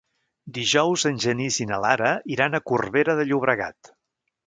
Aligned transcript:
Dijous 0.55 1.03
en 1.09 1.19
Genís 1.27 1.61
i 1.65 1.69
na 1.73 1.81
Lara 1.85 2.17
iran 2.39 2.57
a 2.57 2.65
Corbera 2.73 3.19
de 3.23 3.31
Llobregat. 3.31 3.97